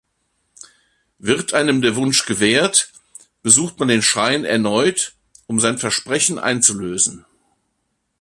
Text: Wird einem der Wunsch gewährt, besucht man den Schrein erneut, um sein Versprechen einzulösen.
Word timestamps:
Wird 1.19 1.53
einem 1.53 1.83
der 1.83 1.95
Wunsch 1.95 2.25
gewährt, 2.25 2.89
besucht 3.43 3.77
man 3.77 3.87
den 3.87 4.01
Schrein 4.01 4.45
erneut, 4.45 5.13
um 5.45 5.59
sein 5.59 5.77
Versprechen 5.77 6.39
einzulösen. 6.39 7.23